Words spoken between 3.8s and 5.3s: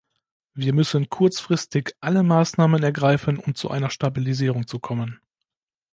Stabilisierung zu kommen.